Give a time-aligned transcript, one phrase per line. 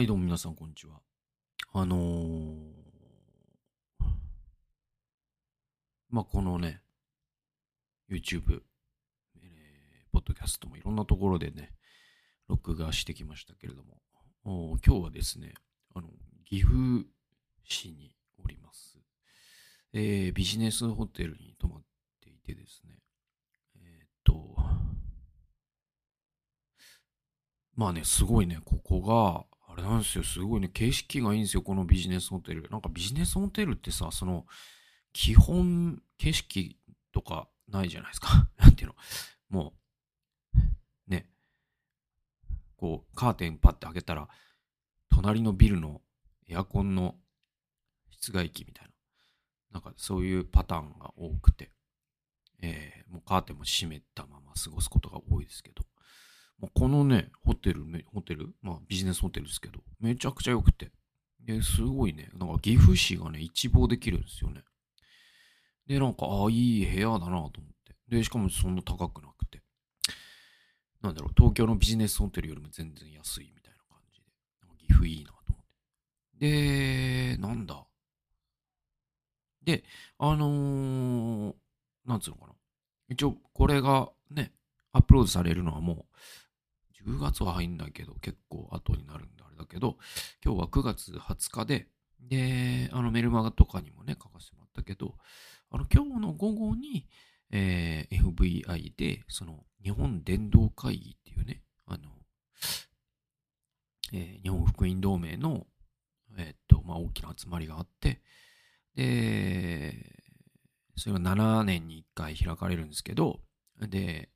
[0.00, 0.94] はい、どうも皆さん、こんにちは。
[1.74, 2.58] あのー、
[6.08, 6.80] まあ、このね、
[8.10, 8.62] YouTube、
[9.36, 11.74] えー、ポッドキャストもいろんなところでね、
[12.48, 15.52] 録画してきましたけれども、今日はですね、
[15.94, 16.08] あの、
[16.46, 17.04] 岐阜
[17.64, 18.98] 市におります、
[19.92, 21.82] えー、ビジネスホテルに泊まっ
[22.22, 22.96] ていてですね、
[23.76, 24.56] え、っと、
[27.76, 29.49] まあね、すごいね、ここが、
[29.80, 32.68] なんですよ、すごいね、景色がいいんですよ、このビジネスホテル。
[32.70, 34.46] なんかビジネスホテルってさ、その、
[35.12, 36.78] 基本、景色
[37.12, 38.48] とかないじゃないですか。
[38.58, 38.96] なんていうの。
[39.48, 39.74] も
[40.54, 41.28] う、ね、
[42.76, 44.28] こう、カーテンパッて開けたら、
[45.10, 46.02] 隣のビルの
[46.48, 47.18] エアコンの
[48.10, 48.92] 室外機みたいな、
[49.72, 51.72] なんかそういうパターンが多くて、
[52.62, 55.84] えー、もうカーテンも閉めたまま過ごすことが多いですけど、
[56.60, 60.90] まこのね、ホテル、ホテル、まあビジネスホテルですけど、めちゃくちゃ良くて。
[61.40, 64.62] で、すごいね、なんか岐阜市がね、一望できるんですよね。
[65.86, 67.50] で、なんか、ああ、いい部屋だなと思っ
[67.84, 67.96] て。
[68.08, 69.62] で、しかもそんな高くなくて。
[71.00, 74.26] なんだろう、東京のビジネスホテルよりも全然安いみたいな感じで。
[74.60, 75.64] なんか岐阜いいなと思っ
[76.38, 77.36] て。
[77.36, 77.86] で、なんだ？
[79.64, 79.84] で、
[80.18, 81.54] あのー、
[82.04, 82.52] なんつうのかな。
[83.08, 84.52] 一応、これがね、
[84.92, 86.04] アップロードされるのはもう、
[87.06, 89.96] 10月は入んないけど、結構後になるんであれだけど、
[90.44, 91.88] 今日は9月20日で、
[92.20, 95.14] で、あのメルマガとかにもね、書かせてもらったけど、
[95.70, 97.06] あの今日の午後に、
[97.50, 102.10] えー、FVI で、その日本伝道会議っていうね、あの、
[104.12, 105.66] えー、日本福音同盟の、
[106.36, 108.20] えー、っと、まあ、大きな集まりがあって、
[108.94, 110.20] で、
[110.96, 113.40] それが7年に1回開かれるんですけど、
[113.80, 114.30] で、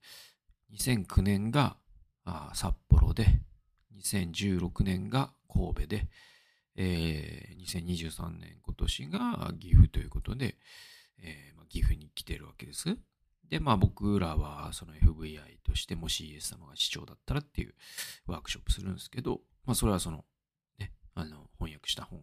[0.73, 1.77] 2009年が
[2.55, 3.41] 札幌で、
[3.97, 6.08] 2016年が神戸で、
[6.77, 10.56] えー、2023年今年が岐阜ということで、
[11.22, 12.97] えーまあ、岐阜に来てるわけです。
[13.49, 17.75] で、まあ僕らはその FVI としてもしイエス様が市長だったらっていう
[18.26, 20.25] ワークショップするんですけど、まあそれはその、
[20.78, 22.20] ね、あの翻訳した本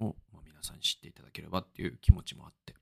[0.00, 2.74] を、まあ、皆さん知っていただければっていう気持ちもあって。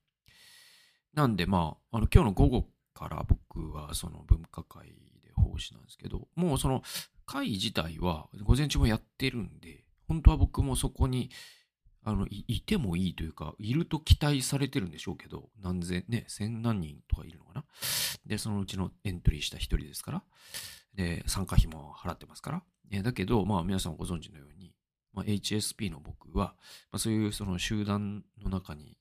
[1.12, 4.95] なんでまあ、あの今日の午後から僕はその文化会
[5.41, 6.83] 奉仕なんですけど、もうその
[7.27, 11.31] 会自体は午前中もやってるんで、本当は僕もそこに
[12.03, 17.65] あのいてもいいというか、いると期待されてるんでしょうけど、何千、ね、千何人とかいるのかな。
[18.27, 20.23] で、そのうちのエントリーした一人ですから、
[20.95, 22.62] で、参加費も払ってますから。
[22.91, 24.75] えだけど、まあ皆さんご存知のように、
[25.12, 26.55] まあ、HSP の僕は、
[26.91, 28.97] まあ、そういうその集団の中に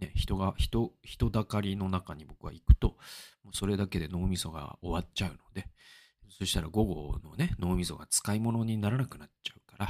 [0.00, 2.96] ね、人が、人、人だかりの中に僕は行くと、
[3.44, 5.68] もうそれだけで脳みそが終わっちゃうので、
[6.28, 9.86] そしたら午後のね、脳みそが使い物にならなくなっちゃうから、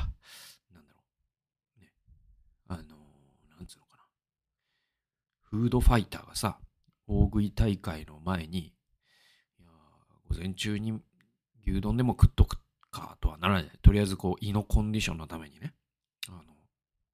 [0.72, 1.00] なんだろ
[1.78, 1.80] う。
[1.80, 1.92] ね。
[2.66, 2.82] あの
[3.56, 4.02] なんつうのかな。
[5.42, 6.58] フードファイターがさ、
[7.06, 8.72] 大食い大会の前に、い
[9.60, 9.66] や
[10.28, 11.00] 午前中に
[11.66, 12.60] 牛丼でも食っとく
[12.90, 13.70] かとはならない。
[13.82, 15.74] とりあえずこう胃のコンディションのためにね、
[16.28, 16.42] あの、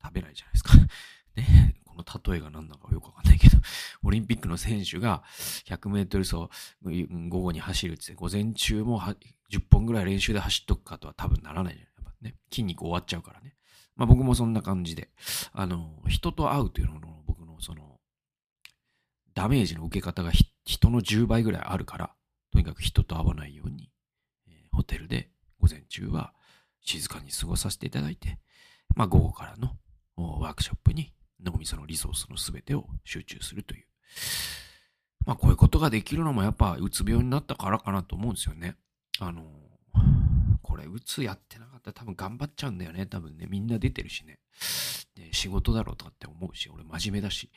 [0.02, 0.72] 食べないじゃないですか。
[1.36, 1.65] ね、
[1.96, 3.56] この例えが何なのかよくわかんないけど、
[4.04, 5.24] オリンピックの選手が
[5.64, 6.48] 100メートル走、
[7.28, 9.16] 午後に走るって、午前中も10
[9.70, 12.36] 本ぐらい練習で走っとくかとは多分ならないじゃないやっぱね。
[12.50, 13.56] 筋肉終わっちゃうからね。
[13.96, 15.10] まあ僕もそんな感じで、
[15.52, 17.98] あの、人と会うというのの僕のその、
[19.34, 20.32] ダメージの受け方が
[20.64, 22.14] 人の10倍ぐらいあるから、
[22.52, 23.90] とにかく人と会わないように、
[24.48, 25.30] えー、ホテルで
[25.60, 26.32] 午前中は
[26.80, 28.38] 静かに過ごさせていただいて、
[28.94, 29.76] まあ午後からの
[30.16, 33.86] ワークショップに脳みそのリソースの全てを集中するという。
[35.26, 38.76] まあこういうことができるのもやっぱうつ病になったからかなと思うんですよね。
[39.18, 39.44] あの、
[40.62, 43.06] これうつやってなかったら多分頑張っちゃうんだよね。
[43.06, 44.38] 多分ね、みんな出てるしね。
[45.14, 47.50] で仕事だろうとかって思うし、俺真面目だし。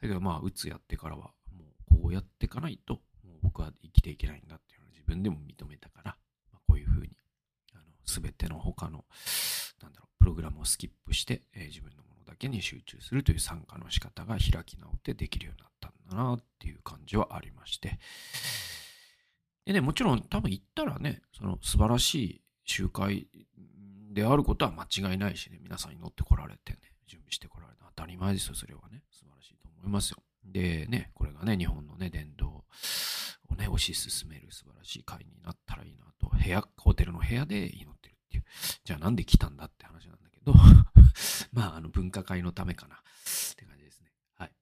[0.00, 3.02] だけどまあうつやってからはもうこうやっていかないと、もう
[3.42, 6.16] 僕は生きていけないんだっていうのを自分でも認めたから、
[6.52, 7.10] まあ、こういうふうに、
[7.74, 9.04] あの、すべての他の、
[9.82, 17.98] なんだろう、プログラムをスキップして、えー、自分のだけに集中するという参加の仕方が開き直ってできるようになったんだなっていう感じはありまして。
[19.64, 23.28] でね、もちろん多分行ったらね、その素晴らしい集会
[24.12, 29.02] であることは間違いないしね、皆さんに乗ってこられてね、準備してこられた当たり前ですよ、それはね。
[29.10, 30.22] 素晴らしいと思いますよ。
[30.44, 38.44] でね、これがね、日本のね、伝道をね、推し進める素晴らしい会になったらいいなと、部屋、ホテルの部屋で祈ってるていう。
[38.84, 40.54] じゃあなんで来たんだって話なんだけど
[41.52, 42.96] まあ、あの、分科会のためかな。
[42.96, 42.98] っ
[43.56, 44.12] て感じですね。
[44.34, 44.52] はい。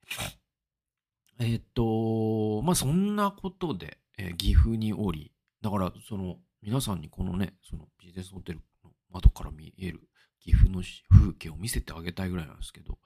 [1.39, 5.33] え、っと、まあ、そんなことで、えー、岐阜におり、
[5.63, 10.01] だから、その、皆さんにこのね、そのビジネスホテルの窓から見える
[10.41, 12.99] 岐阜の風景を見せてあげたいぐらいなんですけど、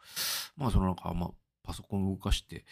[0.57, 1.31] まあそのなんか、まあ
[1.63, 2.65] パソコン動かして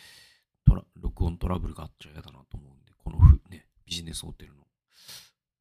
[0.67, 3.19] トラ、録音トラブルがあっちゃ嫌だなと思うんで、この、
[3.49, 4.67] ね、ビジネスホテルの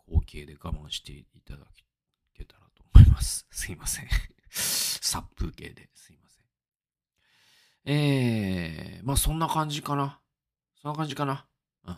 [0.07, 1.83] 光景で我慢していただき
[2.33, 3.47] けたらと思います。
[3.51, 4.07] すいません。
[4.49, 6.45] 殺風景ですいません。
[7.85, 10.21] えー、まあそんな感じかな。
[10.81, 11.47] そんな感じかな。
[11.85, 11.97] うん。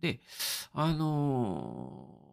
[0.00, 0.20] で、
[0.72, 2.32] あのー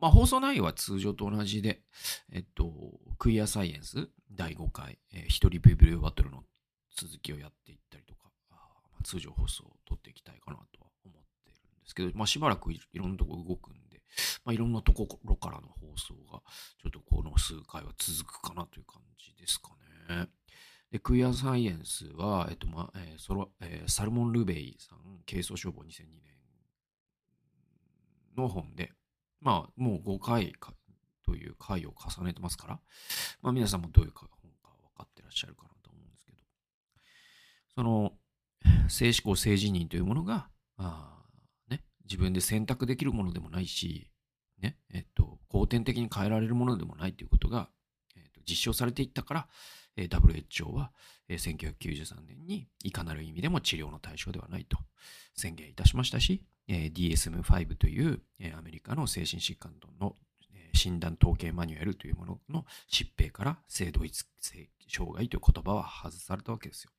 [0.00, 1.82] まあ、放送内容は通常と同じで、
[2.30, 2.72] えっと、
[3.18, 4.08] クイアサイエンス？
[4.30, 6.44] 第5回、えー、一人ビブリオバトルの
[6.94, 8.54] 続きをやっていったりとか、あ
[8.92, 13.77] まあ、通常放送を撮っていきたいかなとは思ってるんですけど、まあ、しばらくいろんなところ動くん、
[14.44, 16.42] まあ、いろんなところからの放送が、
[16.82, 19.70] ちょっとこの数回は続くかなという感じですか
[20.08, 20.28] ね。
[20.90, 26.38] で、クイアサイエンスは、えっと、ま、えー、ソロ、えー、サルモン・ルベイさん、軽装消防2002年
[28.36, 28.92] の本で、
[29.40, 30.54] まあ、もう5回
[31.24, 32.80] という回を重ねてますから、
[33.42, 34.26] まあ、皆さんもどういう本
[34.62, 36.38] か分かってらっしゃるかなと思うんですけど、
[37.74, 38.12] その、
[38.88, 41.17] 性思考性自認というものが、あ、
[42.08, 44.10] 自分で選択できるものでもないし、
[44.60, 47.68] ね、えっと、後天的に変えられるものでもないということが、
[48.16, 49.48] えっと、実証されていったから、
[49.96, 50.92] え WHO は、
[51.28, 54.78] え1993年にいかなる意味でも治療の対象ではないと
[55.34, 60.14] 宣言いたしましたし、え DSM-5 という、えアメリカの精神疾患の、
[60.54, 66.90] え診断統計マニュアルというものの疾病から性同一性障害という言葉は外されたわけですよ。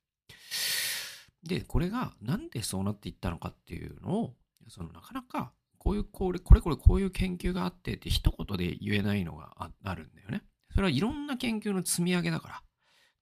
[1.42, 4.34] で、これがなんでそうなっていったのかっていうのを、
[4.68, 10.42] そのなかなかこういうこれ、これこれこういう研究があってって一言で言えないのがあるんだよね。
[10.72, 12.62] それはいろんな研究の積み上げだから。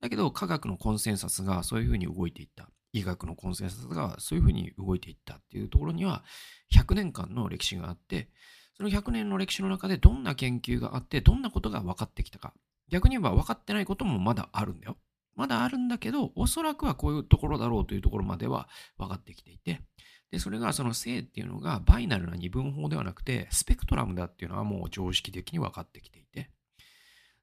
[0.00, 2.68] だけど科学のコンセンサスがそういうふうに動いていった。
[2.92, 6.24] 医学のコンセンサスがそういうふうに動いていったっていうところには
[6.72, 8.28] 100年間の歴史があって、
[8.76, 12.54] その100年の歴史の中でどんな研究があって、どんなことが分かってきたか。
[12.88, 14.96] 逆に言えば分かってないこともまだあるんだよ。
[15.36, 19.80] まだあるんだけど、おそらくはこういうところだろうというところまでは分かってきていて、
[20.30, 26.50] で、それがその性っていうのがバイナルな二分法ではなくて、スペクトラムだっていうのはもう常識的に分かってきていて、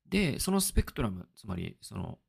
[0.07, 2.19] で、そのスペクトラム、つまりその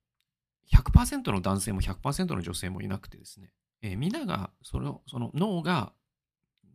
[0.75, 5.93] 100%の男性も100%の女性もいなくてですね、えー、みんながそのその脳が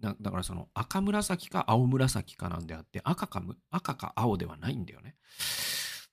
[0.02, 5.16] だからその赤紫か青紫かなんであって赤か赤か青ではないんだよね。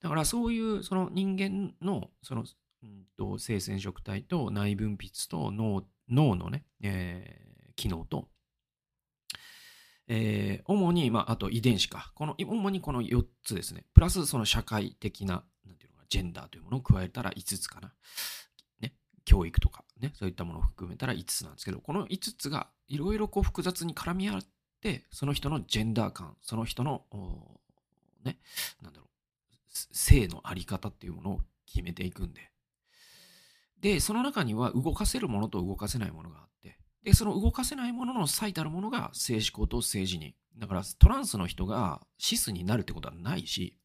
[0.03, 2.45] だからそういうその人間のその、
[2.83, 7.49] うんと、性染色体と内分泌と脳脳のね、え、
[7.79, 8.29] 機能と、
[10.09, 12.13] えー、主に、まあ、あと遺伝子か。
[12.15, 13.85] この、主にこの4つですね。
[13.95, 17.93] プラスその社会的な、なんていうのか、ジェンダーというものを加えたら5つかな。
[18.81, 18.95] ね。
[19.25, 20.13] 教育とか、ね。
[20.15, 24.41] そういったものを含めたら5つなんですけど、この5つがいろいろこう複雑に絡み合っ
[24.81, 27.05] て、その人のジェンダー感、その人の、
[28.25, 28.39] ね、
[28.83, 29.09] なんだろう、
[29.71, 32.51] 性のあり方っていうものを決めていくんで。
[33.81, 36.79] で、その中には動かせるものと動かせないものがあって、
[37.15, 40.33] その動かせないものの最たるものが性思考と性自認。
[40.57, 43.79] だからトランスの人がシスになるってことはないし、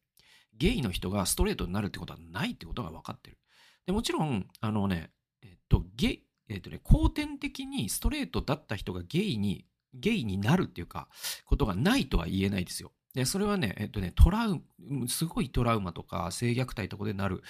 [0.56, 3.38] ゲイの人がストレートになるってことはないってことが分かってる。
[3.86, 5.10] でもちろん、あのね、
[5.42, 11.08] えっと、ゲ、えっとね、後天的にストレートだった人がゲイに、ゲイになるっていうか、
[11.44, 12.92] ことがないとは言えないですよ。
[13.14, 14.60] で、それはね、えっとね、トラウ
[15.08, 17.42] すごいトラウマとか性虐待とかでなる、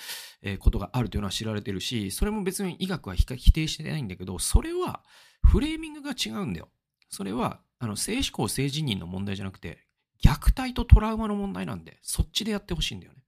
[0.42, 5.02] えー、ことがあるというのは知られてるし、それも別に医学は否定してないんだけど、それは
[5.42, 6.68] フレーミングが違うんだよ。
[7.08, 9.86] それは、あの、性思考、性自認の問題じゃなくて、
[10.22, 13.22] 虐待とトラウマの問題なんで、そっちでやってほしいんだよね。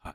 [0.00, 0.14] はい。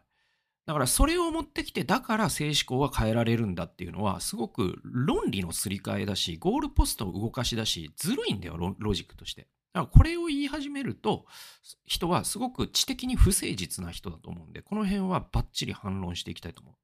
[0.66, 9.48] だから、それを持ってきて、だから性思考は変えられるんだっていうのは、すごく論理のすり替えだし、ゴールポストを動かしだし、ずるいんだよ、ロジックとして。
[9.74, 11.26] だからこれを言い始めると、
[11.86, 16.76] 人はすごく知的に不誠実な人だと思うんで、この辺はバッチリ反論していきたいと思う。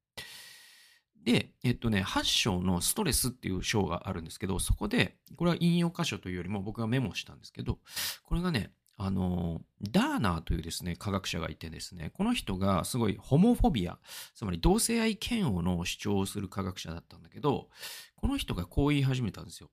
[1.23, 7.79] で、えっとね、8章のストレスっていう章があるんですけど、そこで、これは引用箇所というよりも僕がメモしたんですけど、
[8.23, 13.99] これがね、あの、ダーナーというですね、科学者がいてですね、この人がすごいホモフォビア、
[14.35, 17.69] つまり同性愛嫌悪の主張をする科学者だったんだけど、
[18.15, 19.69] この人がこう言い始めたんですよ。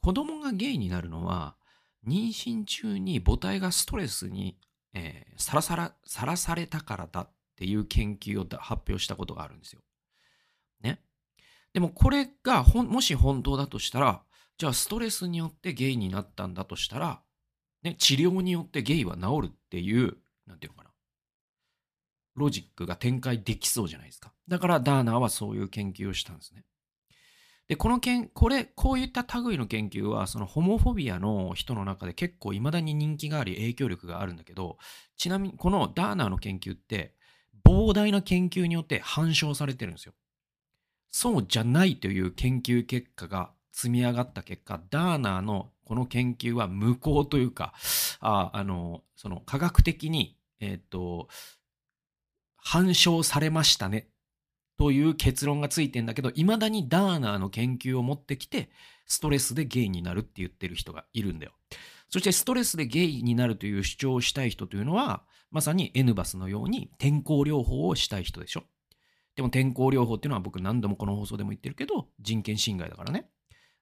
[0.00, 1.56] 子供がゲイになるのは、
[2.06, 4.58] 妊娠中に母体がストレスに、
[4.94, 9.80] えー、さらさら、さらされたからだっていう研究を発表したことがあるんですよ。
[10.80, 11.00] ね。
[11.72, 14.22] でもこれがもし本当だとしたら、
[14.58, 17.20] じゃあストレスによってゲイになったんだとしたら、
[17.82, 20.90] ね、治療によってゲイは治るっていう、なんていうのかな。
[22.34, 24.32] ロジックが展開できそうじゃないですか。
[24.48, 26.64] だからダーナーはそういう研究をしたんですね。
[27.68, 34.78] で、このけん、これ、こういった類の研究は、そのホモフォビアの人の中で結構未だに人気があり影響力があるんだけど、
[35.16, 37.14] ちなみにこのダーナーの研究って、
[37.64, 40.14] 膨大な研究によって反証されてるんですよ。
[41.10, 47.74] そうじゃないという研究結果が積み上がった結果、ダーナーのこの研究は無効というか、
[48.20, 51.28] ああの、その科学的に、えっ、と、
[52.56, 54.08] 反証されましたね
[54.78, 58.70] という結論がついてんだけど、未だにダーナーの研究を持ってきて、
[59.06, 61.52] ストレスでゲイになるって言ってる人がいるんだよ。
[62.08, 68.64] そしてストレスでゲイになるという主張をしたい人というのは、まさに N バスのように天候療法をしたい人でしょ。
[69.34, 73.28] でも天候療法っていうのは僕何度もこの放送でも言ってるけど、人権侵害だからね。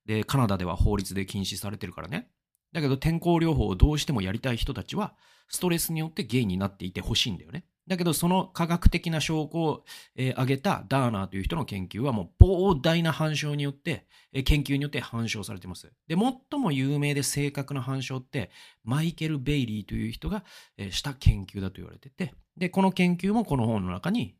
[0.07, 2.29] で、カナダでは法律で禁止されてるからね。
[2.73, 5.15] だけど天候療法をどうしてもやりたい人たちは、
[5.49, 7.65] ストレスによってゲイになっていてほしいんだよね。
[7.87, 9.85] だけど、その科学的な証拠を、
[10.17, 15.93] えー、挙げたダーナーという人の研究はもう膨大な反証によって、えー、研究によって反証されています。
[16.09, 18.50] で、最も有名で正確な反証って、
[18.85, 20.45] マイケル・ベイリーという人が、
[20.79, 24.35] えー、した研究だと言われてて、で、この研究もこの本の中に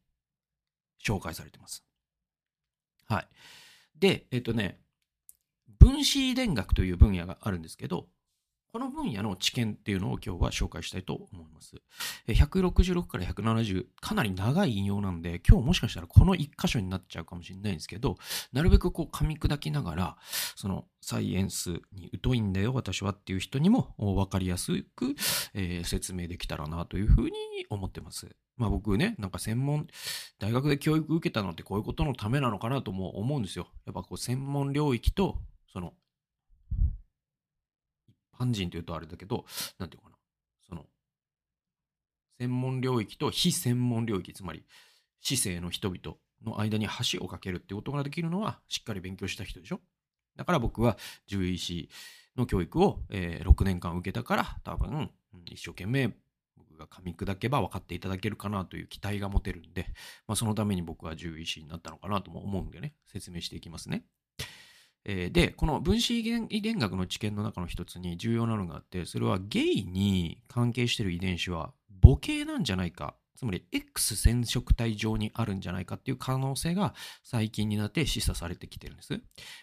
[1.04, 1.84] 紹介されています。
[3.06, 3.28] はい。
[3.98, 4.80] で、えっとね、
[5.78, 8.08] 分子遺伝学という分野があるんですけど、
[8.74, 11.76] この分野の知見っていうのを今日は紹介したいと思います。
[12.26, 18.16] 166から170、かなり長い引用なんで、今日もしかしたらこの1箇所になっちゃうかもしれないんですけど、
[18.52, 20.16] なるべくこう噛み砕きながら、
[20.56, 25.14] そのサイエンスに疎いんだよ、私はっていう人にも分かりやすく、
[25.54, 27.30] えー、説明できたらなというふうに
[27.70, 28.26] 思ってます。
[28.56, 29.86] まあ僕ね、なんか専門、
[30.40, 33.68] 大学で教育受けたのってこういうことのためなのかなとも思うんですよ。
[33.86, 35.38] やっぱこう専門領域と、
[35.72, 35.92] その
[38.34, 39.44] 般人というとあれだけど、
[39.78, 40.16] なんていうかな。
[40.68, 40.86] その、
[42.38, 44.64] 専門領域と非専門領域、つまり、
[45.20, 49.80] 市政の人々の間に橋を架けるってことができるのは、しっかり勉強した人でしょ
[50.36, 51.88] だから僕は獣医師
[52.36, 55.10] の教育を、えー、6年間受けたから、多分、
[55.46, 56.14] 一生懸命
[56.56, 59.86] 僕が噛み砕けば分かっていただけるかなという期待が持てるんで、
[60.26, 64.04] まあ、そのために僕は獣医師になったのかなとも思うんでね、説明していきますね。
[65.04, 79.20] えー、で、この分子遺伝学の知見の中の一つに重要なのがあって、それはゲイに関係している遺伝子は母系なんじゃないか、つまり X 染色体上にあるんじゃないかっていう可能性が最近になって示唆されてきてるんです。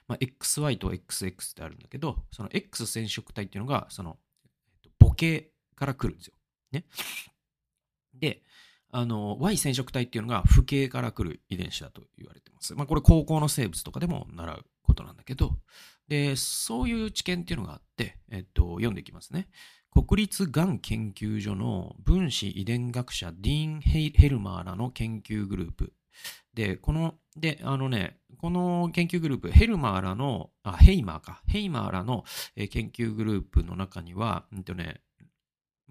[0.07, 4.17] まあ、XY と XX ってあるんだけど、その X 染色体っていうのが、その
[4.99, 6.33] 母系から来るんですよ。
[6.71, 6.85] ね。
[8.13, 8.43] で、
[8.91, 12.75] あの、Y 染色体っていうのが父系から来る遺伝子だと言われてます。
[12.75, 15.57] まあ、これ高校の生物とかでも習うことなんだけど、
[16.07, 19.47] で、そういう知見っていうのがあって、えっと、読んでいきますね。
[19.91, 25.93] 国立がん研究所の分子遺伝学者ディーン・ヘルマーらの研究グループ。
[26.53, 35.01] で、この、で、あのね、この研究グループ、ヘルマーらの、あ、ヘイマーか、ヘイマーらの研究グループの中には、うんとね、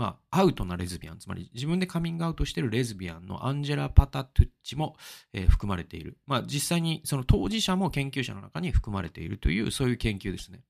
[0.01, 4.97] まあ、アウトなレズビアン、つまり自分でカミングアウトしているレズビアンのアンジェラ・パタトゥッチも、
[5.35, 6.17] えー、含まれている。
[6.27, 10.63] まあ、実際にその当事者も研究者の中に含まれているという、そういう研究ですね。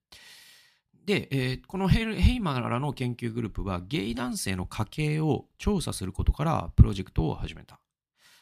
[1.06, 7.78] で、えー、このヘイマーらの研究グループは、ゲイ男性の家系を調査することからプロジェクトを始めた。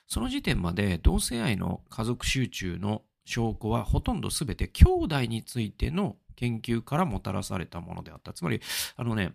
[0.07, 8.33] その時点まで同性愛の家族集中の証拠はほとんど全て兄弟についての研究からもたらされたものであった。
[8.33, 8.63] つまり、
[8.97, 9.35] あのね、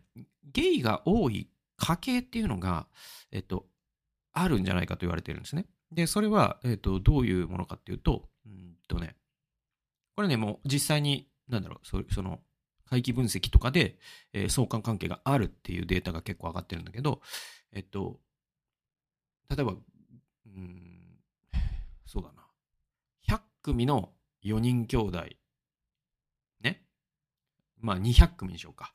[0.52, 2.88] ゲイが多い家系っていうのが、
[3.32, 3.66] えっと、
[4.32, 5.66] あるんじゃないかと言われてるんですね。
[5.92, 9.16] で、それは、えっと、どういうものかっていうと、うんとね、
[10.16, 12.40] これね、もう実際に、なんだろう、そその、
[12.86, 13.98] 回帰分析とかで、
[14.34, 17.22] えー、相関関係があるっていうデータが結構上がってるんだけど、
[17.72, 18.20] えっと、
[19.50, 21.20] 例えば、うん、
[22.06, 22.44] そうだな。
[23.36, 24.12] 100組の
[24.44, 25.24] 4人兄弟
[26.62, 26.84] ね
[27.80, 28.94] まあ200組にしようか。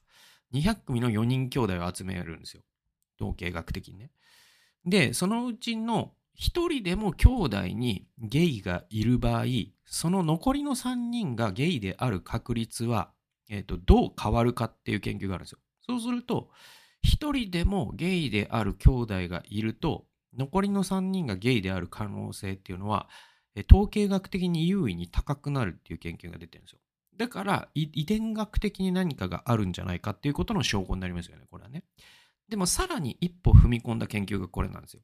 [0.55, 2.62] 200組の4人兄弟を集めるんですよ。
[3.21, 4.11] 統計学的にね。
[4.85, 9.45] で、そのうちの1人でも兄弟にゲイがいる場合、
[9.85, 13.11] その残りの3人がゲイである確率は、
[13.50, 15.59] え、ー、と、どう変わるかっていう研究があるんですよ。
[15.87, 16.50] そうすると、
[17.05, 23.09] 1人でもゲイである兄弟がいると、残りの3人がゲイである可能性っていうのは、
[23.71, 26.78] 統計学的に優位に高くなるっていう研究が出てるんですよ。
[27.19, 31.83] だから遺伝学的に何かがあるんじゃないかっていうことの証拠になりますよね、これはね。
[32.49, 35.03] でもさらに一歩踏み込んだ研究がこれなんですよ。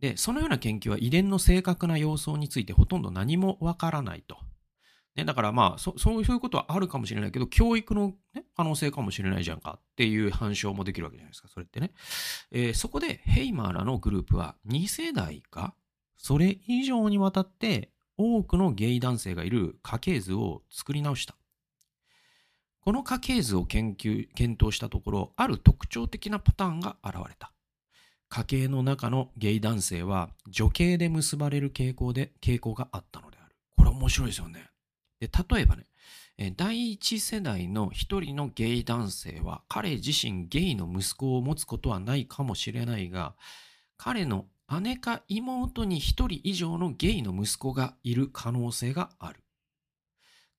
[0.00, 4.36] で、そのような研究は遺伝の正確な様相についてほとんど何もわからないと。
[5.16, 11.90] ね、だからまあそ、そういうことはあるかもしれないけど、教育の、ね、可能性かもしれないじゃんかっていう反証もできるわけじゃないですか、それってね。
[12.52, 15.74] えー、そこでヘイマーらのグループは2世代か、
[16.16, 21.36] それ以上にわたって多くのゲイ男性がいる家系図を作り直した。
[22.80, 27.52] この家系図を研究、検討したところ、ある特徴的なパターンが現れた。
[28.28, 33.54] 家系の中のゲイ男性は女系で結ばれる傾向で、傾向があったのである。
[33.76, 34.68] これ面白いですよね。
[35.20, 35.86] で、例えばね、
[36.56, 43.34] 第一世代の一人のゲイ男性は彼自身ゲイの息子を持つことはないかもしれないが、
[43.96, 44.46] 彼の
[44.80, 49.42] 姉か妹に一人以上のゲイの息子がいる可能性がある。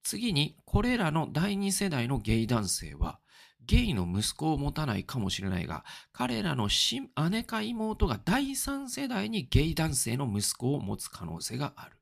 [0.03, 3.19] 次に、これらの第二世代のゲイ男性は、
[3.65, 6.69] ゲイの息子を持たないかもしれないが、彼らの
[7.29, 11.97] 姉か妹が第三世代にゲイ男性の息子を持つ可能性がある。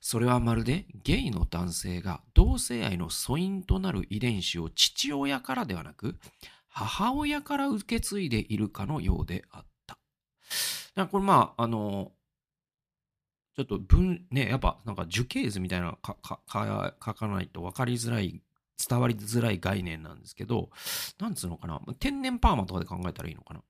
[0.00, 6.16] それはまるでゲイの男性が同性愛の素因となる遺伝子を父親からではなく、
[6.68, 9.98] 母親から受け継いでいるかのようであった。
[10.96, 12.12] これまあ、あの、
[13.56, 18.42] ちょっと文、ね、やっぱなんか樹形図みたいなかかか書かないと分かりづらい、
[18.88, 20.70] 伝わりづらい概念なんですけど、
[21.18, 23.62] なんつうのかな、天然パーマとかで考えたらいいのかな。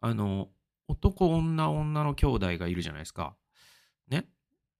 [0.00, 0.48] あの、
[0.88, 3.36] 男、女、女の兄弟がいるじゃないですか。
[4.08, 4.28] ね。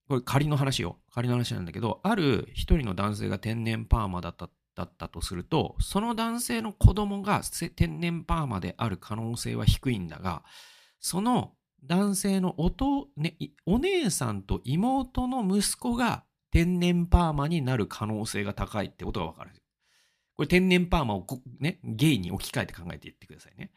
[0.08, 1.00] これ仮の話よ。
[1.12, 7.40] 仮の話なんだけど、ある一人の男性が天然パーマだっただったとすると、その男性の子供が
[7.74, 10.44] 天然パーマである可能性は低いんだが、
[11.00, 11.54] その
[11.86, 19.52] 男性のおと、ね、お姉さんと妹の息子が天然パーマになる可能性が高いってことがわかる。
[20.36, 21.26] これ天然パーマを
[21.60, 23.72] ね、ゲイに置き換えて考えていってくださいね。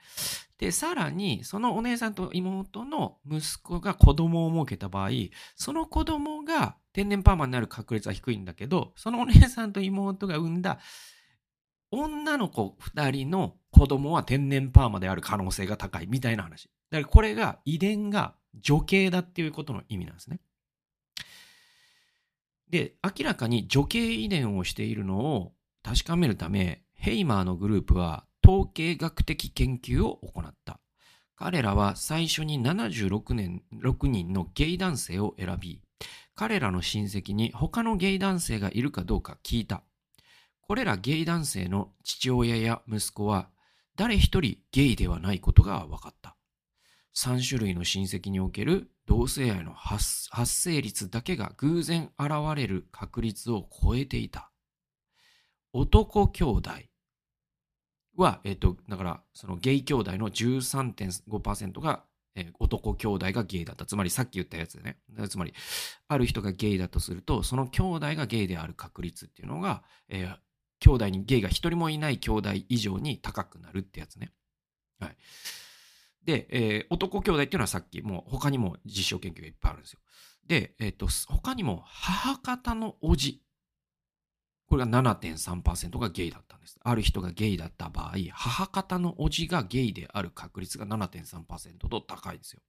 [0.58, 5.10] で、さらに、そのお姉さんと妹の息子が子供を設けた場合、
[5.56, 10.80] その子供が天然パーマになる確率は低いんだけど、そのお姉さんと妹が産んだ
[11.92, 16.70] 女の子二人の子供は天然パーマである可能性が高いみたいな話。
[16.92, 20.40] だからこれが遺伝が女系だっていうことの意味なんですね。
[22.70, 25.54] で、明らかに女系遺伝をしているのを
[25.84, 30.80] 確かめるため、ヘイマーのグループは統計学的研究を行った。
[31.36, 35.82] 彼らは最初に76年、6人のゲイ男性を選び、
[36.36, 39.84] 彼らの親戚に他のゲイ男性がいるかどうか聞いた。
[40.62, 43.50] これらゲイ男性の父親や息子は
[43.96, 46.36] 誰一人ゲイではないことが分かった。
[47.20, 54.52] 3種類の親戚における同性愛の発生率だけが偶然現れる確率を超えていた。
[55.74, 56.72] 男兄弟
[58.16, 62.06] は、えっ、と、だから、そのゲイ兄弟の13.5%が、
[62.36, 63.86] えー、男兄弟がゲイだった。
[63.86, 64.98] つまりさっき言ったやつでね。
[65.28, 65.54] つまり、
[66.08, 70.38] ある人がゲイだとすると、その兄弟がゲイである確率っていうのが、えー、
[70.80, 74.32] 兄弟にゲイが一人もいない兄弟以上に高くなるってやつね。
[75.02, 75.18] はい。
[76.24, 80.00] で、えー、男兄弟っていうのはさっき、もう他にも実証研究がいっぱいあるんですよ。
[80.46, 83.42] で、えっ、ー、と、他にも母方の叔父。
[84.68, 86.80] これが7.3%がゲイだったんです。
[86.84, 92.62] ある人がゲイだった場合、母方の叔父がゲイである確率が7.3%と高いんですよ。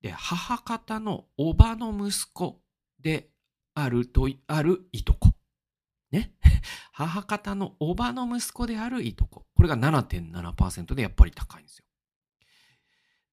[0.00, 2.62] で、母方の叔母の息子
[2.98, 3.28] で
[3.74, 5.32] あると、あるいとこ。
[6.10, 6.34] ね。
[6.92, 9.46] 母方の叔母の息子であるいとこ。
[9.54, 11.84] これが7.7%でやっぱり高いんですよ。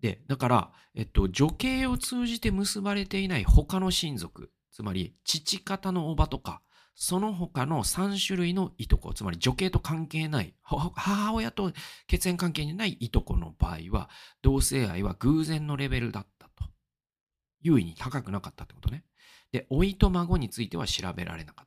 [0.02, 6.62] で、だから、えっと、女系を通じて結ばれていない他の親族、つまり父方の叔母とか、
[7.00, 11.72] その他の3種類のいとこ、つまり女系と関係ない、母親と
[12.08, 14.10] 血縁関係にないいとこの場合は、
[14.42, 16.66] 同性愛は偶然のレベルだったと。
[17.62, 19.04] 優位に高くなかったってことね。
[19.52, 21.66] で、老いと孫については調べられなかっ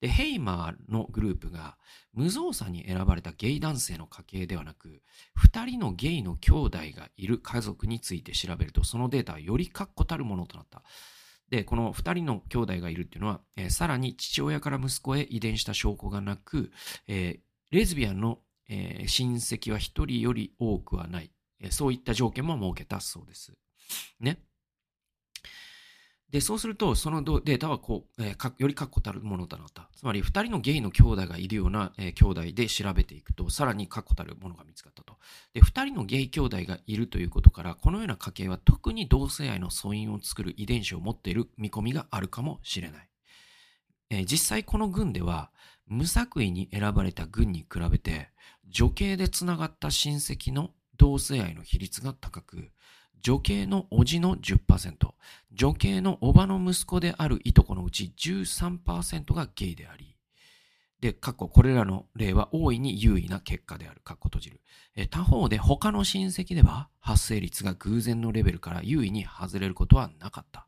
[0.00, 1.76] で、ヘイマーのグループが
[2.12, 5.02] 無造作に選ばれたゲイ男性の家系ではなく、
[5.38, 10.82] 2人のゲイの兄弟がいる家族について調べると、そのデータはより確固たるものとなった。
[11.50, 16.70] で、この2人の兄弟がいるっていうのは、えー、さらに父親から息子へ遺伝した証拠がなく、
[17.06, 23.52] えー、レズビアンの、えー、親戚は1人より多くはない、えそういった条件も設けたそうです。
[24.20, 24.42] ね。
[26.30, 29.88] で、そうすると、そのデータはこう、えー、より確固たるものとなった。
[29.96, 35.14] つまり、二人のゲイの兄弟がいるような、えー、兄弟で調べていくと、さらに確固たるものが見つかったと。
[35.54, 43.08] で、二人のゲイ兄弟がいるということから、このような家系は特に同性愛の素因を作る遺伝子を持っている見込みがあるかもしれない。
[44.10, 45.50] えー、実際この軍では、
[45.86, 48.28] 無作為に選ばれた軍に比べて、
[48.68, 52.70] 女系でつながった親戚の同性愛の比率が高く、
[53.22, 55.12] 女系の叔父の10%、
[55.52, 60.14] 女系の叔母の息子であるいとこのうち13%がゲイであり、
[61.00, 64.00] で、過去これらの例は大いに優位な結果である。
[64.02, 64.60] かっこ閉じる。
[64.96, 70.66] え他方で他の親戚では発生率が偶然のレベルから優位に外れることはなかった。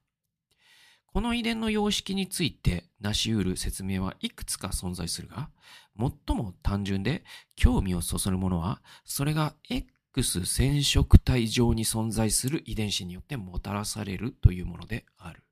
[1.07, 5.51] この遺伝の様式について成し得る説明はいくつか存在するが、
[5.99, 7.25] 最も単純で
[7.57, 15.43] 興味をそそるものは、それが X X 染色体上に存在する遺伝子によってもたらされるというものである。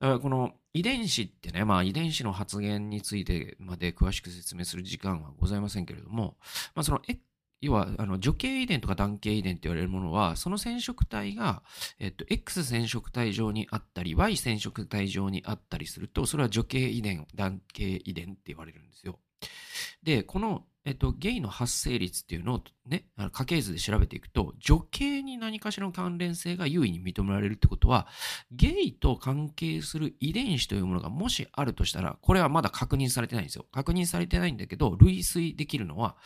[0.00, 6.36] だからこの遺伝子ってね、まあ遺伝子の発現についてまで詳しく説明する時間はございませんけれども、
[6.74, 7.00] まあその
[7.60, 11.62] 要は、あの、女系遺伝とか男系遺伝って言われるものは、その染色体が、
[11.98, 19.18] えっと、X 染色体上にあったり、Y 染色体上にあったりすると、それは女系遺伝、男系遺伝って言われるんですよ。
[20.08, 28.06] で、この、えっと、ゲイの発生率っていうのをね、家系図で調べていくと、女系に何かしらの関連性が優位に認められるってことは、
[28.50, 33.66] ゲイと関係する遺伝子というものがもしあるとしたら、これはまだ確認されてないんですよ。
[33.70, 36.16] 確認されてないんだけど、類推できるのは、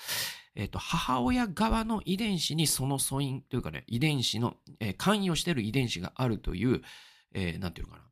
[0.54, 6.82] えっ、と、母親側の遺伝子にその素因というかね、遺伝子の、えー、関与している遺伝子があるという、
[7.34, 8.04] えー、なんていうのかな。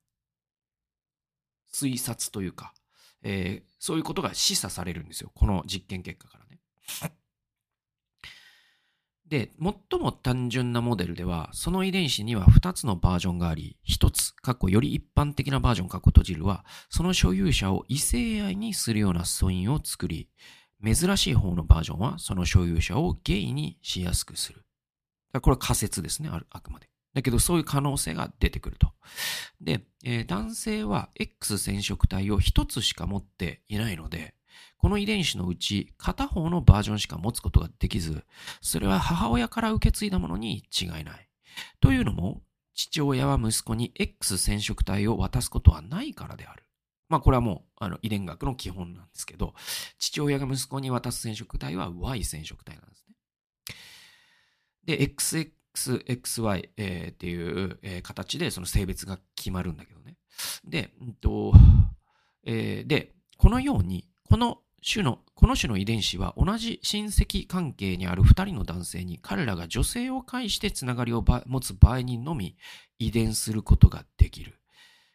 [1.72, 2.74] 推察というか、
[3.22, 5.30] えー、そういうことが示唆されるんですよ。
[5.34, 6.60] この実験結果からね。
[9.30, 20.28] で、最も単純なモデルでは、その遺伝子には2つのバージョンがあり、1つ、過去より一般的なバージョン、過去閉じるは、その所有者を異性愛にするような素因を作り、
[20.84, 24.64] 珍しい方のバージョンは、その所有者をゲイにしやすくする。
[25.40, 26.89] これは仮説ですね、あくまで。
[27.14, 28.92] だけど、そういう可能性が出てくると。
[29.60, 34.34] で、えー、男性は X 染色体を1つしか持っていないので、
[34.78, 38.24] この遺伝子のうち片方のバージョンしか持つことができず、
[38.60, 41.28] それは母親から受け継いだものに違いない。
[41.80, 42.42] というのも、
[42.74, 46.64] 父親は息子に X 染色体を渡すことはないからである。
[47.08, 49.54] まあこれはもうあの遺伝学の基本なんですけど、
[49.98, 53.14] 父親が息子に渡す染色体は Y 染色体なんですね。
[54.84, 55.52] で、XX
[55.88, 60.16] XXY、えー、っていう、えー、形でその性別が決まるんだけどね。
[60.64, 61.52] で、うんと
[62.44, 72.56] えー、で、このように、この種の、この種の遺伝子は同じ親戚関係にある二人の男性に彼らが女性を介してつながりを持つ場合にのみ
[72.98, 74.58] 遺伝することができる。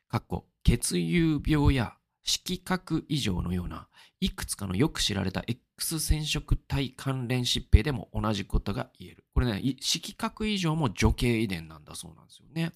[0.10, 3.88] かっこ血友病や色覚異常のような
[4.19, 9.23] いくつかのよく知られた X 染色体関連疾病でも同じことが言える。
[9.33, 12.71] これね、色覚異常も女系遺伝なんだそうなんですよね。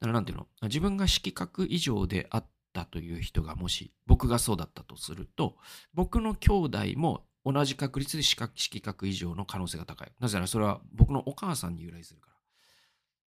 [0.00, 0.46] だからなんていうの？
[0.62, 5.56] 自分が色覚異常であったという人がもし僕がそうだったとすると、
[5.92, 10.12] 僕の兄弟も同じ確率で色覚異常の可能性が高い。
[10.20, 12.33] なぜならそれは僕のお母さんに由来するから。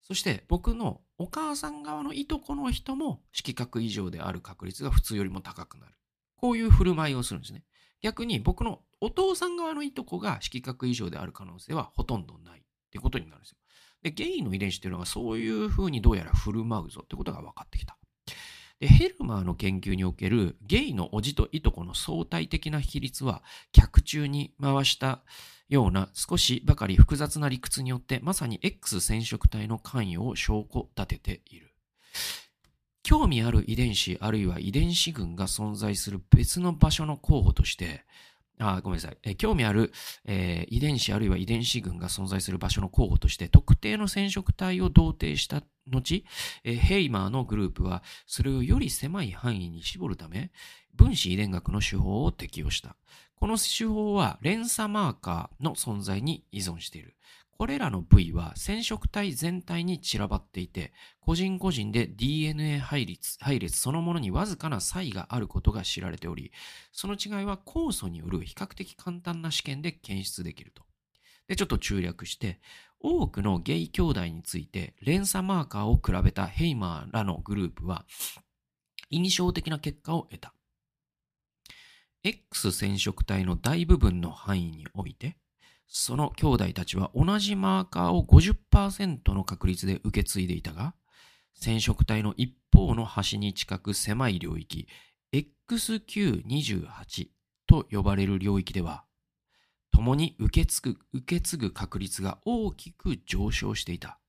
[0.02, 5.94] そして僕のお母さん側のいとこの人も色覚異常である確率が普通よりも高くなる。
[6.38, 7.64] こういう振る舞いをするんですね。
[8.02, 13.58] 逆に僕のお父さん側のいとこが色覚異常である可能性はほとんどないってことになるんですよ。
[14.04, 17.98] で、ゲイの遺伝子っていうのがそういうふうにどうやら振る舞うぞってことが分かってきた。
[18.80, 25.24] で、ヘルマーの研究におけるゲイのおじといとこの相対的な比率は、客中に回した
[25.70, 31.74] ような少しばかり複雑な理屈によってまさに X 染色体の関与を証拠立てている。
[33.04, 38.04] 興味ある遺伝子あるいは遺伝子群が存在する別の場所の候補として、
[38.60, 39.18] あ、ごめんなさい。
[39.24, 39.92] え興味ある、
[40.26, 46.26] えー、遺伝子あるいは遺伝子群が存在する場所の候補として、特定の染色体を同定した後、
[46.64, 50.52] えー、ヘイマーのグループは、それをより狭い範囲に絞るため、
[50.96, 52.96] 分子遺伝学の手法を適用した。
[53.40, 57.16] この手法は連鎖マーカーの存在に依存している。
[57.52, 66.52] これらの部位は染色体全体に散らばっていて、個人個人で DNA 配列配列そのものにわずかな差異があることが知られており、
[66.92, 70.84] その違いは酵素による比較的簡単な試験で検出できると。
[71.48, 72.60] で、ちょっと中略して、
[73.00, 78.06] 多くのゲイ兄弟について連鎖マーカーを比べたヘイマーらのグループは、
[79.10, 80.54] 印象的な結果を得た。
[82.28, 85.38] X 染色体の大部分の範囲において、
[85.88, 90.94] その兄弟たちは同じマーカーを50%の確率で受け継いでいたが、
[91.54, 94.90] 染色体の一方の端に近く狭い領域、
[95.34, 97.28] XQ28
[97.66, 99.06] と呼ばれる領域では、
[99.92, 104.20] 共に受け継ぐ受け継ぐ確率が大きく上昇していた。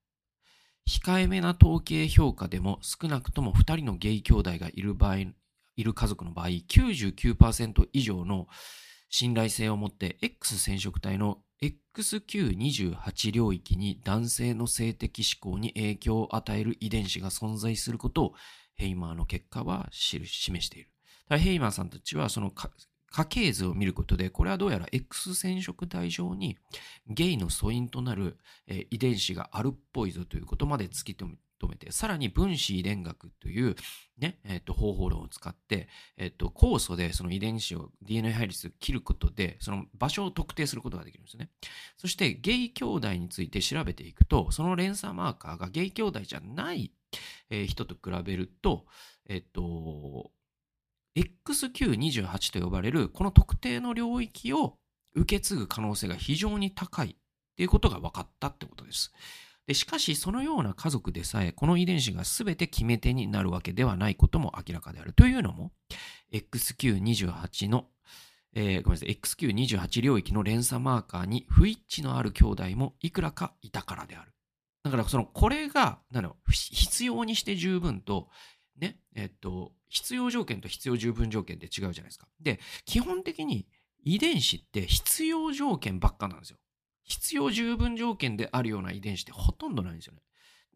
[0.89, 5.17] 控えめな統計評価でも少なくとも2人のゲイ兄弟がいる場合、
[5.79, 8.49] いる家族の場合、99%以上の
[9.09, 18.35] 信頼性を持って X 染色体の XQ28 領域に男性の性的指向に影響を与える遺伝子が存在することを
[18.75, 20.91] ヘイマーの結果は示している。
[21.39, 26.59] ヘイマーさんたちはその家系図を見ることで、これはどうやら X 染色体上に
[27.07, 28.37] ゲイの素因となる
[28.91, 33.75] 遺伝子があるっぽいぞということまで突き止めめて、さらに分子遺伝学という
[34.19, 41.51] ね、え、ー、と、方法論を使って、え、ー、と、酵素でその遺伝子を DNA 配列を切ることで、その場所を特定することができるんですね。
[41.97, 46.93] そしてゲイ兄弟について調べていくと、その連鎖マーカーがゲイ兄弟じゃない、
[47.51, 48.85] えー、人と比べると、
[49.29, 50.31] えっと、
[51.17, 54.77] XQ28 と呼ばれるこの特定の領域を
[55.15, 57.15] 受け継ぐ可能性が非常に高いっ
[57.57, 59.13] ていうことが分かったってことです。
[59.69, 65.13] でしかし、そのような家族でさえ、この遺伝子が全て決め手になるわけではないことも明らかである。
[65.13, 65.73] というのも、
[66.33, 67.85] XQ28 の、
[68.55, 74.33] えー、ごめんなさい、XQ28 領域の連鎖マーカーに不一致のある兄弟もいくらかいたからである。
[74.85, 78.31] だから、その、これが、なの、必要にして十分と、
[78.81, 82.27] ね、えっと、必要条件と必要十分条件って違うじゃないですか。
[82.41, 83.69] で、基本的に
[84.03, 86.59] 遺伝子って必要条件ばっかなんですよ。
[87.09, 90.21] 必要十分条件であるような遺伝子ってほとんどないんですよね。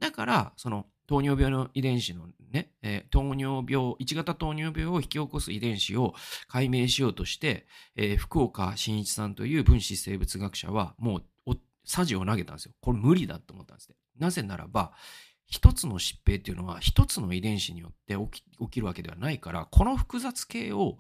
[0.01, 6.15] だから、その糖尿病の遺伝子のね、えー、糖尿病、1型糖尿病を引き起こす遺伝子を
[6.49, 7.67] 解明しようとして、
[7.97, 11.23] えー、福岡伸一さんという分子生物学者はもう、
[11.85, 12.73] さじを投げたんですよ。
[12.81, 13.97] これ無理だと思ったんですね。
[14.19, 14.93] なぜならば、
[15.47, 18.17] 一つの疾病っていうのは一つの遺伝子によって
[18.61, 20.97] 起きるわけではないから、この複雑系を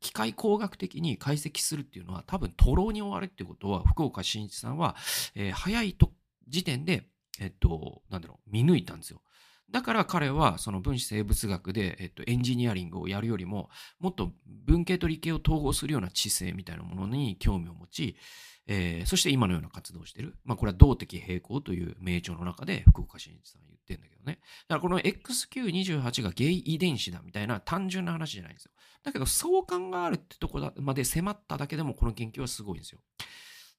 [0.00, 4.96] 機械工学的に解析するっていうのは多分徒労に追わるってことは、福岡伸一さんは、
[5.34, 6.12] えー、早いと
[6.48, 7.06] 時点で、
[7.40, 9.22] えっと、なんだろう、見抜いたんですよ。
[9.70, 18.16] だから彼はその分子生物学で、えっと、エンジニアリングをやるよりも、もっと文系と理系を統合するような知性みたいなものに興味を持ち、
[18.66, 20.36] えー、そして今のような活動をしている。
[20.44, 24.40] まあこれは動的平衡という名著の中で福岡伸一さん言ってるんだけどね。
[24.68, 28.72] だからこの XQ28 がゲイ遺伝子だみたいな単純な話じゃないんですよ。
[29.02, 33.00] だけど相関があるってとこまで迫っただけでもこの研究はすごいんですよ。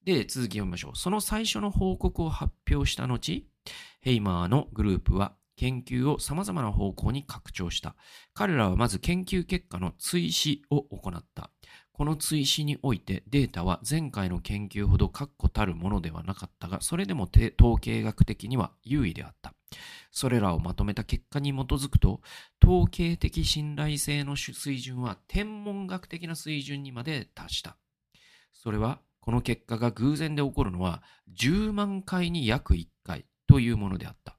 [0.03, 0.97] で、続き読みましょう。
[0.97, 3.47] その最初の報告を発表した後、
[4.01, 7.95] ヘイマーのグループは研究を様々な方向に拡張した。
[8.33, 11.51] 彼らはまず研究結果の追試を行った。
[11.93, 19.53] この追試においてデータは前回の研究ほど確固たるものではなかったが、それでも統計学的には優位であった。
[20.11, 22.21] それらをまとめた結果に基づくと、
[22.63, 27.77] 統計的信頼性の水準は天文学的な水準にまで達した。
[28.53, 31.03] それは、この結果が偶然で起こるのは
[31.39, 34.30] 10万回に約1回というものであった。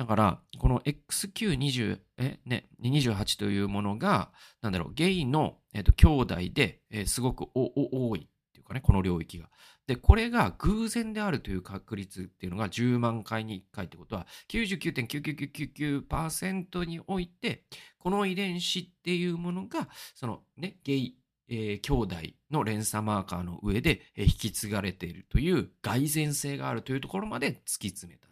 [0.00, 4.30] だから、この XQ20、え、ね、28というものが、
[4.62, 9.50] なんだろう、ゲイの、えっと、兄弟で、えー、すごく多いっていうかね、この領域が。
[9.86, 17.66] で、これが偶然であるという確率っていうのが10万回に1回ってことは、99.9999%において、
[17.98, 21.18] この遺伝子っていうものが、そのね、ゲイ、
[21.50, 22.16] えー、兄弟
[22.50, 28.29] の連鎖マーカーの上で、えー、引き継がれているという蓋然性があるというところまで突き詰めた。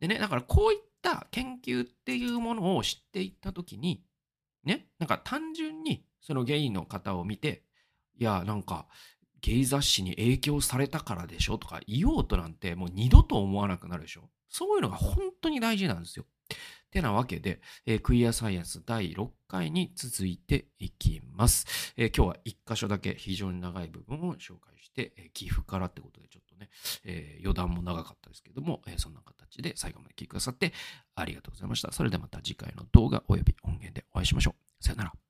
[0.00, 4.02] でね、だからこういった研究っていうものを知っていった時に、
[4.64, 7.62] ね、なんか単純にそのゲイの方を見て、
[8.18, 8.86] いや、なんか
[9.40, 16.24] ゲイ雑誌に影響されたからでしょとか言おうとなんてもう二度と思わなくなるでしょそういうのが本当に大事なんですよ。
[16.90, 21.94] てなわけで、えー、クイアサイエンス第6回に続いていきます。
[21.96, 26.70] えー、今日は1箇所だけ非常に長い部分を紹介して、えー、岐阜からってことでちょっとね、
[27.04, 30.72] え余談も長かったですけども、えそんな形で最後まで聞いてくださって
[31.14, 31.92] ありがとうございました。
[31.92, 34.84] それではまた次回の動画及び音源でお会いしましょう。
[34.84, 35.27] さよなら。